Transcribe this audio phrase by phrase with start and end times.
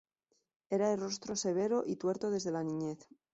[0.71, 3.07] Era de rostro severo y tuerto desde la niñez.